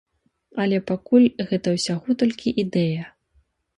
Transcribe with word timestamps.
Але 0.61 0.77
пакуль 0.91 1.27
гэта 1.51 1.67
ўсяго 1.75 2.17
толькі 2.23 2.55
ідэя. 2.67 3.05